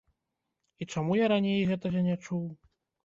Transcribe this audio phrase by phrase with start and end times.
[0.81, 2.45] І чаму я раней гэтага не чуў?